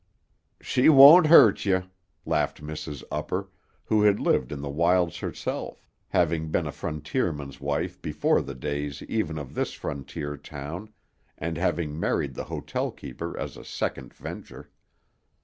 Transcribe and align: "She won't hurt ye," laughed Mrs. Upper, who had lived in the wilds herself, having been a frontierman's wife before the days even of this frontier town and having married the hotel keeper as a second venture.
"She 0.59 0.89
won't 0.89 1.27
hurt 1.27 1.63
ye," 1.63 1.81
laughed 2.25 2.59
Mrs. 2.63 3.03
Upper, 3.11 3.49
who 3.85 4.01
had 4.01 4.19
lived 4.19 4.51
in 4.51 4.59
the 4.61 4.67
wilds 4.71 5.19
herself, 5.19 5.85
having 6.07 6.49
been 6.49 6.65
a 6.65 6.71
frontierman's 6.71 7.61
wife 7.61 8.01
before 8.01 8.41
the 8.41 8.55
days 8.55 9.03
even 9.03 9.37
of 9.37 9.53
this 9.53 9.73
frontier 9.73 10.37
town 10.37 10.89
and 11.37 11.55
having 11.55 11.99
married 11.99 12.33
the 12.33 12.45
hotel 12.45 12.89
keeper 12.89 13.37
as 13.37 13.55
a 13.55 13.63
second 13.63 14.11
venture. 14.11 14.71